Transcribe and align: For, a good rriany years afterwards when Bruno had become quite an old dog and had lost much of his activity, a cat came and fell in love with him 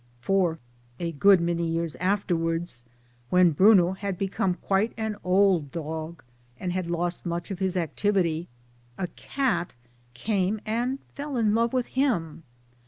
For, 0.19 0.57
a 0.99 1.11
good 1.11 1.41
rriany 1.41 1.71
years 1.71 1.93
afterwards 1.97 2.85
when 3.29 3.51
Bruno 3.51 3.91
had 3.91 4.17
become 4.17 4.55
quite 4.55 4.93
an 4.97 5.15
old 5.23 5.71
dog 5.71 6.23
and 6.59 6.73
had 6.73 6.89
lost 6.89 7.23
much 7.23 7.51
of 7.51 7.59
his 7.59 7.77
activity, 7.77 8.47
a 8.97 9.05
cat 9.09 9.75
came 10.15 10.59
and 10.65 10.97
fell 11.13 11.37
in 11.37 11.53
love 11.53 11.71
with 11.71 11.85
him 11.85 12.41